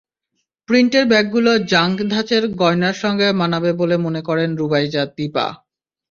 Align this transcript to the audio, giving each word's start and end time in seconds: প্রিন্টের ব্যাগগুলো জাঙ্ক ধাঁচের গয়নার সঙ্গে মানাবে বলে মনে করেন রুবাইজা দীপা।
প্রিন্টের 0.69 1.05
ব্যাগগুলো 1.07 1.51
জাঙ্ক 1.71 1.97
ধাঁচের 2.11 2.43
গয়নার 2.61 2.95
সঙ্গে 3.03 3.27
মানাবে 3.41 3.71
বলে 3.73 3.95
মনে 3.97 4.21
করেন 4.27 4.49
রুবাইজা 4.55 5.03
দীপা। 5.17 5.47